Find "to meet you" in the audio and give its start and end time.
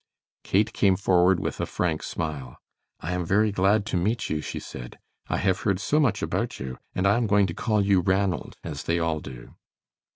3.85-4.41